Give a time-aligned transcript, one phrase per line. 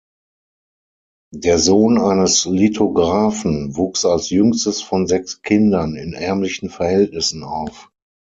[1.31, 7.91] Der Sohn eines Lithographen wuchs als jüngstes von sechs Kindern in ärmlichen Verhältnissen auf.